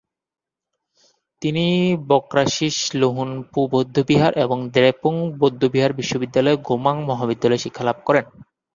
[1.41, 1.65] তিনি
[2.09, 8.25] ব্ক্রা-শিস-ল্হুন-পো বৌদ্ধবিহার এবং দ্রেপুং বৌদ্ধবিহার বিশ্ববিদ্যালয়ের গোমাং মহাবিদ্যালয়ে শিক্ষালাভ করেন।